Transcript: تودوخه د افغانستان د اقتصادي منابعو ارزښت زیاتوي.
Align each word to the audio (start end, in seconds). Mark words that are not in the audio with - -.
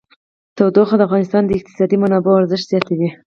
تودوخه 0.57 0.95
د 0.97 1.01
افغانستان 1.07 1.43
د 1.45 1.51
اقتصادي 1.57 1.97
منابعو 2.03 2.39
ارزښت 2.41 2.65
زیاتوي. 2.71 3.09